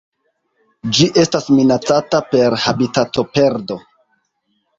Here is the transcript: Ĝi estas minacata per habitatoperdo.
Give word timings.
Ĝi 0.97 1.09
estas 1.23 1.45
minacata 1.57 2.23
per 2.33 2.57
habitatoperdo. 2.65 3.79